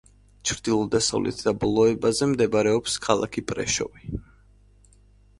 ჩრდილო-დასავლეთ 0.51 1.41
დაბოლოებაზე 1.47 2.27
მდებარეობს 2.31 2.95
ქალაქი 3.03 3.43
პრეშოვი. 3.53 4.17